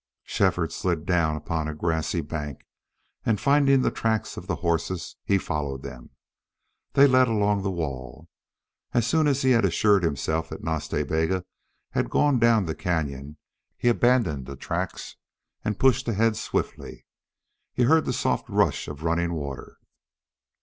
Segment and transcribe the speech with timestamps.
[0.23, 2.65] Shefford slid down upon a grassy bank,
[3.23, 6.09] and finding the tracks of the horses, he followed them.
[6.93, 8.27] They led along the wall.
[8.95, 11.45] As soon as he had assured himself that Nas Ta Bega
[11.91, 13.35] had gone down the cañon
[13.77, 15.17] he abandoned the tracks
[15.63, 17.05] and pushed ahead swiftly.
[17.71, 19.77] He heard the soft rush of running water.